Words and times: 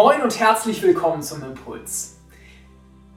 Moin 0.00 0.22
und 0.22 0.38
herzlich 0.38 0.80
willkommen 0.80 1.22
zum 1.22 1.42
Impuls. 1.42 2.18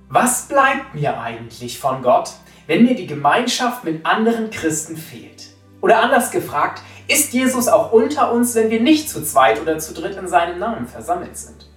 Was 0.09 0.47
bleibt 0.47 0.95
mir 0.95 1.21
eigentlich 1.21 1.77
von 1.77 2.01
Gott, 2.01 2.31
wenn 2.65 2.85
mir 2.85 2.95
die 2.95 3.05
Gemeinschaft 3.05 3.83
mit 3.83 4.03
anderen 4.03 4.49
Christen 4.49 4.97
fehlt? 4.97 5.49
Oder 5.81 6.01
anders 6.01 6.31
gefragt, 6.31 6.81
ist 7.07 7.33
Jesus 7.33 7.67
auch 7.67 7.91
unter 7.91 8.31
uns, 8.31 8.55
wenn 8.55 8.71
wir 8.71 8.81
nicht 8.81 9.11
zu 9.11 9.23
zweit 9.23 9.61
oder 9.61 9.77
zu 9.77 9.93
dritt 9.93 10.17
in 10.17 10.27
seinem 10.27 10.57
Namen 10.57 10.87
versammelt 10.87 11.37
sind? 11.37 11.69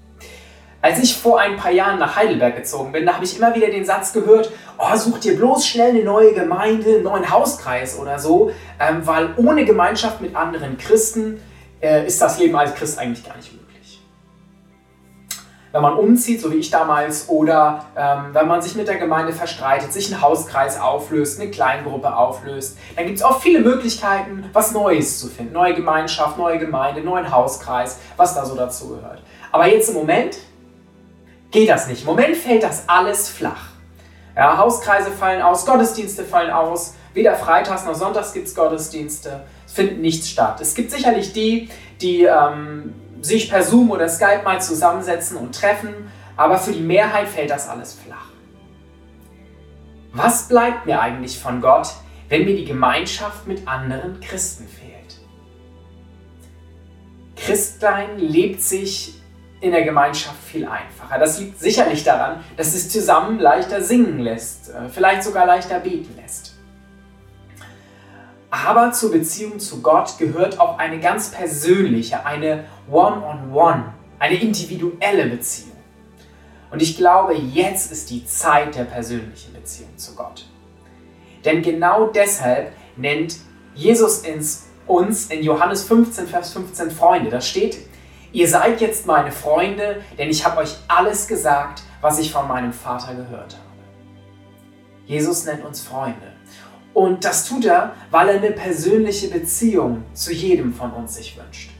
Als 0.80 1.02
ich 1.02 1.14
vor 1.14 1.38
ein 1.38 1.58
paar 1.58 1.72
Jahren 1.72 1.98
nach 1.98 2.16
Heidelberg 2.16 2.56
gezogen 2.56 2.92
bin, 2.92 3.04
da 3.04 3.16
habe 3.16 3.26
ich 3.26 3.36
immer 3.36 3.54
wieder 3.54 3.66
den 3.66 3.84
Satz 3.84 4.14
gehört, 4.14 4.50
oh, 4.78 4.96
such 4.96 5.18
dir 5.18 5.36
bloß 5.36 5.66
schnell 5.66 5.90
eine 5.90 6.02
neue 6.02 6.32
Gemeinde, 6.32 6.94
einen 6.94 7.02
neuen 7.02 7.30
Hauskreis 7.30 7.98
oder 7.98 8.18
so, 8.18 8.52
ähm, 8.80 9.06
weil 9.06 9.34
ohne 9.36 9.66
Gemeinschaft 9.66 10.22
mit 10.22 10.34
anderen 10.34 10.78
Christen 10.78 11.42
äh, 11.82 12.06
ist 12.06 12.22
das 12.22 12.38
Leben 12.38 12.56
als 12.56 12.74
Christ 12.74 12.98
eigentlich 12.98 13.22
gar 13.22 13.36
nicht 13.36 13.52
möglich 13.52 13.63
wenn 15.74 15.82
man 15.82 15.94
umzieht, 15.94 16.40
so 16.40 16.52
wie 16.52 16.58
ich 16.58 16.70
damals, 16.70 17.28
oder 17.28 17.86
ähm, 17.96 18.26
wenn 18.32 18.46
man 18.46 18.62
sich 18.62 18.76
mit 18.76 18.86
der 18.86 18.94
Gemeinde 18.94 19.32
verstreitet, 19.32 19.92
sich 19.92 20.12
einen 20.12 20.22
Hauskreis 20.22 20.80
auflöst, 20.80 21.40
eine 21.40 21.50
Kleingruppe 21.50 22.16
auflöst, 22.16 22.78
dann 22.94 23.06
gibt 23.06 23.18
es 23.18 23.24
auch 23.24 23.40
viele 23.40 23.58
Möglichkeiten, 23.58 24.48
was 24.52 24.70
Neues 24.70 25.18
zu 25.18 25.26
finden. 25.26 25.52
Neue 25.52 25.74
Gemeinschaft, 25.74 26.38
neue 26.38 26.60
Gemeinde, 26.60 27.00
neuen 27.00 27.28
Hauskreis, 27.28 27.98
was 28.16 28.36
da 28.36 28.44
so 28.44 28.54
dazu 28.54 28.90
gehört. 28.90 29.20
Aber 29.50 29.66
jetzt 29.66 29.88
im 29.88 29.96
Moment 29.96 30.36
geht 31.50 31.68
das 31.68 31.88
nicht. 31.88 32.02
Im 32.02 32.06
Moment 32.06 32.36
fällt 32.36 32.62
das 32.62 32.84
alles 32.88 33.28
flach. 33.28 33.70
Ja, 34.36 34.56
Hauskreise 34.56 35.10
fallen 35.10 35.42
aus, 35.42 35.66
Gottesdienste 35.66 36.22
fallen 36.22 36.52
aus, 36.52 36.94
weder 37.14 37.34
freitags 37.34 37.84
noch 37.84 37.96
sonntags 37.96 38.32
gibt 38.32 38.46
es 38.46 38.54
Gottesdienste, 38.54 39.42
es 39.66 39.72
findet 39.72 39.98
nichts 39.98 40.28
statt. 40.28 40.60
Es 40.60 40.76
gibt 40.76 40.92
sicherlich 40.92 41.32
die, 41.32 41.68
die 42.00 42.22
ähm, 42.22 42.94
sich 43.24 43.48
per 43.48 43.62
Zoom 43.62 43.90
oder 43.90 44.08
Skype 44.08 44.42
mal 44.44 44.60
zusammensetzen 44.60 45.38
und 45.38 45.54
treffen, 45.54 45.94
aber 46.36 46.58
für 46.58 46.72
die 46.72 46.82
Mehrheit 46.82 47.28
fällt 47.28 47.50
das 47.50 47.68
alles 47.68 47.94
flach. 47.94 48.28
Was 50.12 50.48
bleibt 50.48 50.86
mir 50.86 51.00
eigentlich 51.00 51.40
von 51.40 51.60
Gott, 51.60 51.88
wenn 52.28 52.44
mir 52.44 52.54
die 52.54 52.66
Gemeinschaft 52.66 53.46
mit 53.46 53.66
anderen 53.66 54.20
Christen 54.20 54.68
fehlt? 54.68 55.20
Christlein 57.36 58.18
lebt 58.18 58.60
sich 58.60 59.20
in 59.60 59.72
der 59.72 59.84
Gemeinschaft 59.84 60.42
viel 60.44 60.66
einfacher. 60.66 61.18
Das 61.18 61.40
liegt 61.40 61.58
sicherlich 61.58 62.04
daran, 62.04 62.44
dass 62.58 62.74
es 62.74 62.90
zusammen 62.90 63.38
leichter 63.38 63.80
singen 63.80 64.18
lässt, 64.18 64.68
äh, 64.68 64.90
vielleicht 64.90 65.22
sogar 65.22 65.46
leichter 65.46 65.80
beten 65.80 66.14
lässt. 66.20 66.53
Aber 68.64 68.92
zur 68.92 69.10
Beziehung 69.10 69.58
zu 69.58 69.82
Gott 69.82 70.16
gehört 70.18 70.58
auch 70.58 70.78
eine 70.78 70.98
ganz 70.98 71.30
persönliche, 71.30 72.24
eine 72.24 72.64
One-on-One, 72.90 73.52
-on 73.52 73.52
-one, 73.52 73.82
eine 74.18 74.40
individuelle 74.40 75.26
Beziehung. 75.26 75.76
Und 76.70 76.80
ich 76.80 76.96
glaube, 76.96 77.34
jetzt 77.34 77.92
ist 77.92 78.08
die 78.08 78.24
Zeit 78.24 78.74
der 78.74 78.84
persönlichen 78.84 79.52
Beziehung 79.52 79.96
zu 79.96 80.14
Gott. 80.14 80.46
Denn 81.44 81.60
genau 81.60 82.06
deshalb 82.06 82.72
nennt 82.96 83.36
Jesus 83.74 84.22
uns 84.86 85.26
in 85.26 85.42
Johannes 85.42 85.84
15, 85.84 86.26
Vers 86.26 86.52
15 86.54 86.90
Freunde. 86.90 87.30
Da 87.30 87.42
steht, 87.42 87.76
ihr 88.32 88.48
seid 88.48 88.80
jetzt 88.80 89.06
meine 89.06 89.30
Freunde, 89.30 90.02
denn 90.16 90.30
ich 90.30 90.44
habe 90.44 90.62
euch 90.62 90.74
alles 90.88 91.28
gesagt, 91.28 91.82
was 92.00 92.18
ich 92.18 92.32
von 92.32 92.48
meinem 92.48 92.72
Vater 92.72 93.14
gehört 93.14 93.54
habe. 93.54 93.64
Jesus 95.04 95.44
nennt 95.44 95.64
uns 95.64 95.82
Freunde. 95.82 96.32
Und 96.94 97.24
das 97.24 97.46
tut 97.46 97.64
er, 97.64 97.92
weil 98.10 98.28
er 98.28 98.36
eine 98.36 98.52
persönliche 98.52 99.28
Beziehung 99.28 100.04
zu 100.14 100.32
jedem 100.32 100.72
von 100.72 100.92
uns 100.92 101.16
sich 101.16 101.36
wünscht. 101.36 101.70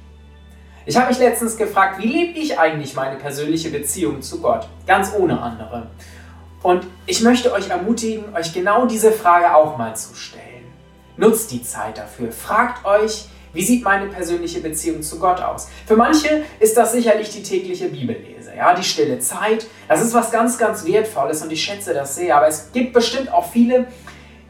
Ich 0.87 0.97
habe 0.97 1.09
mich 1.09 1.19
letztens 1.19 1.57
gefragt, 1.57 2.03
wie 2.03 2.09
lebe 2.09 2.39
ich 2.39 2.59
eigentlich 2.59 2.95
meine 2.95 3.17
persönliche 3.17 3.71
Beziehung 3.71 4.21
zu 4.21 4.43
Gott? 4.43 4.69
Ganz 4.87 5.13
ohne 5.17 5.41
andere. 5.41 5.87
Und 6.63 6.87
ich 7.07 7.23
möchte 7.23 7.53
euch 7.53 7.71
ermutigen, 7.71 8.35
euch 8.35 8.53
genau 8.53 8.87
diese 8.87 9.13
Frage 9.13 9.55
auch 9.55 9.79
mal 9.79 9.95
zu 9.97 10.15
stellen. 10.15 10.45
Nutzt 11.17 11.53
die 11.53 11.63
Zeit 11.63 11.97
dafür. 11.97 12.33
Fragt 12.33 12.85
euch, 12.85 13.27
wie 13.53 13.63
sieht 13.63 13.85
meine 13.85 14.07
persönliche 14.07 14.61
Beziehung 14.61 15.01
zu 15.03 15.21
Gott 15.21 15.41
aus? 15.41 15.69
Für 15.87 15.97
manche 15.97 16.43
ist 16.59 16.77
das 16.77 16.93
sicherlich 16.93 17.31
die 17.31 17.43
tägliche 17.43 17.89
Bibellese, 17.89 18.53
ja, 18.57 18.75
die 18.75 18.83
stille 18.83 19.21
Zeit. 19.21 19.67
Das 19.89 20.03
ist 20.03 20.13
was 20.13 20.33
ganz, 20.33 20.59
ganz 20.59 20.85
Wertvolles 20.85 21.41
und 21.43 21.53
ich 21.53 21.63
schätze 21.63 21.95
das 21.95 22.17
sehr. 22.17 22.37
Aber 22.37 22.49
es 22.49 22.73
gibt 22.73 22.93
bestimmt 22.93 23.33
auch 23.33 23.49
viele, 23.51 23.87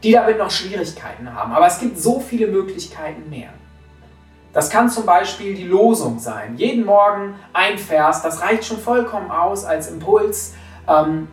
die 0.05 0.11
damit 0.11 0.37
noch 0.37 0.51
Schwierigkeiten 0.51 1.33
haben. 1.33 1.51
Aber 1.51 1.65
es 1.65 1.79
gibt 1.79 1.97
so 1.97 2.19
viele 2.19 2.45
Möglichkeiten 2.45 3.27
mehr. 3.27 3.49
Das 4.53 4.69
kann 4.69 4.87
zum 4.87 5.05
Beispiel 5.05 5.55
die 5.55 5.63
Losung 5.65 6.19
sein. 6.19 6.55
Jeden 6.57 6.85
Morgen 6.85 7.33
ein 7.53 7.79
Vers, 7.79 8.21
das 8.21 8.39
reicht 8.41 8.65
schon 8.65 8.77
vollkommen 8.77 9.31
aus 9.31 9.65
als 9.65 9.89
Impuls. 9.89 10.53
Ähm, 10.87 11.27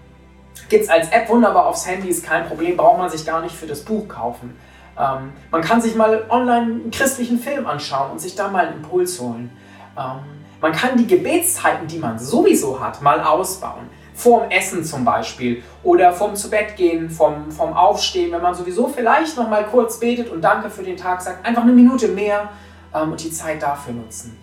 Gibt 0.71 0.84
es 0.84 0.88
als 0.88 1.11
App 1.11 1.28
wunderbar 1.28 1.66
aufs 1.66 1.87
Handy, 1.87 2.09
ist 2.09 2.25
kein 2.25 2.47
Problem, 2.47 2.78
braucht 2.78 2.99
man 2.99 3.11
sich 3.11 3.27
gar 3.27 3.43
nicht 3.43 3.55
für 3.55 3.66
das 3.66 3.82
Buch 3.82 4.09
kaufen. 4.09 4.56
Ähm, 4.99 5.34
man 5.50 5.61
kann 5.61 5.82
sich 5.82 5.94
mal 5.94 6.25
online 6.31 6.62
einen 6.62 6.91
christlichen 6.91 7.38
Film 7.38 7.66
anschauen 7.66 8.12
und 8.12 8.21
sich 8.22 8.34
da 8.34 8.49
mal 8.49 8.69
einen 8.69 8.77
Impuls 8.77 9.21
holen. 9.21 9.50
Ähm, 9.99 10.21
man 10.62 10.72
kann 10.72 10.97
die 10.97 11.06
Gebetszeiten, 11.06 11.88
die 11.88 11.99
man 11.99 12.19
sowieso 12.19 12.81
hat, 12.81 13.03
mal 13.03 13.21
ausbauen 13.21 13.91
vorm 14.22 14.50
Essen 14.50 14.84
zum 14.84 15.05
Beispiel 15.05 15.62
oder 15.83 16.12
vorm 16.12 16.37
Zubettgehen, 16.37 17.10
vom, 17.10 17.50
vom 17.50 17.72
Aufstehen, 17.72 18.31
wenn 18.33 18.43
man 18.43 18.55
sowieso 18.55 18.87
vielleicht 18.87 19.37
noch 19.37 19.49
mal 19.49 19.65
kurz 19.66 19.99
betet 19.99 20.31
und 20.31 20.43
Danke 20.43 20.71
für 20.71 20.84
den 20.84 20.97
Tag 20.97 21.21
sagt, 21.21 21.44
einfach 21.44 21.62
eine 21.62 21.72
Minute 21.72 22.09
mehr 22.09 22.50
ähm, 22.94 23.12
und 23.12 23.22
die 23.22 23.32
Zeit 23.32 23.62
dafür 23.62 23.94
nutzen. 23.94 24.38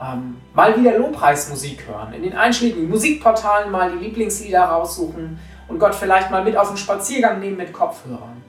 Ähm, 0.00 0.36
mal 0.52 0.78
wieder 0.78 0.98
Lobpreismusik 0.98 1.86
hören, 1.88 2.12
in 2.12 2.22
den 2.22 2.36
einschlägigen 2.36 2.90
Musikportalen 2.90 3.70
mal 3.70 3.92
die 3.92 4.04
Lieblingslieder 4.04 4.64
raussuchen 4.64 5.38
und 5.68 5.78
Gott 5.78 5.94
vielleicht 5.94 6.30
mal 6.30 6.44
mit 6.44 6.56
auf 6.56 6.68
den 6.68 6.76
Spaziergang 6.76 7.40
nehmen 7.40 7.56
mit 7.56 7.72
Kopfhörern. 7.72 8.42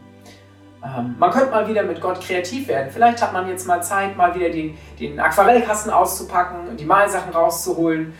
Ähm, 0.83 1.15
man 1.17 1.31
könnte 1.31 1.51
mal 1.51 1.67
wieder 1.69 1.83
mit 1.83 2.01
Gott 2.01 2.19
kreativ 2.19 2.67
werden. 2.67 2.89
Vielleicht 2.91 3.21
hat 3.21 3.31
man 3.31 3.47
jetzt 3.47 3.65
mal 3.65 3.81
Zeit, 3.81 4.17
mal 4.17 4.35
wieder 4.35 4.49
den, 4.49 4.77
den 4.99 5.17
Aquarellkasten 5.17 5.93
auszupacken, 5.93 6.75
die 6.75 6.85
Malsachen 6.85 7.31
rauszuholen 7.31 8.13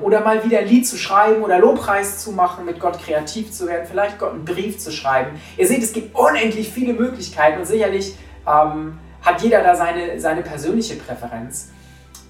oder 0.00 0.20
mal 0.20 0.44
wieder 0.44 0.58
ein 0.58 0.66
Lied 0.66 0.86
zu 0.86 0.96
schreiben 0.96 1.42
oder 1.42 1.58
Lobpreis 1.58 2.18
zu 2.18 2.32
machen, 2.32 2.64
mit 2.64 2.80
Gott 2.80 2.98
kreativ 2.98 3.52
zu 3.52 3.68
werden, 3.68 3.86
vielleicht 3.88 4.18
Gott 4.18 4.32
einen 4.32 4.44
Brief 4.44 4.78
zu 4.78 4.90
schreiben. 4.90 5.40
Ihr 5.56 5.68
seht, 5.68 5.82
es 5.82 5.92
gibt 5.92 6.14
unendlich 6.14 6.68
viele 6.70 6.92
Möglichkeiten 6.92 7.60
und 7.60 7.66
sicherlich 7.66 8.16
ähm, 8.46 8.98
hat 9.22 9.42
jeder 9.42 9.62
da 9.62 9.76
seine, 9.76 10.18
seine 10.18 10.42
persönliche 10.42 10.96
Präferenz. 10.96 11.70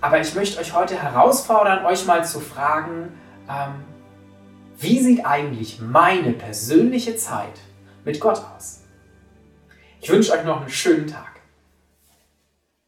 Aber 0.02 0.20
ich 0.20 0.34
möchte 0.34 0.60
euch 0.60 0.74
heute 0.74 1.00
herausfordern, 1.00 1.84
euch 1.86 2.06
mal 2.06 2.24
zu 2.24 2.40
fragen, 2.40 3.12
ähm, 3.48 3.84
wie 4.78 4.98
sieht 4.98 5.26
eigentlich 5.26 5.80
meine 5.80 6.32
persönliche 6.32 7.16
Zeit 7.16 7.60
mit 8.04 8.20
Gott 8.20 8.42
aus? 8.56 8.80
Ich 10.00 10.10
wünsche 10.10 10.32
euch 10.32 10.44
noch 10.44 10.60
einen 10.60 10.70
schönen 10.70 11.06
Tag. 11.06 11.39